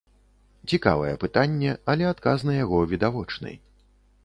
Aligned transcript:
Цікавае 0.71 1.11
пытанне, 1.25 1.75
але 1.95 2.09
адказ 2.13 2.37
на 2.51 2.57
яго 2.63 2.83
відавочны. 2.97 3.51